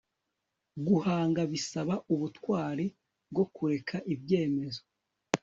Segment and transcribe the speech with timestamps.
[0.87, 2.85] guhanga bisaba ubutwari
[3.31, 4.81] bwo kureka ibyemezo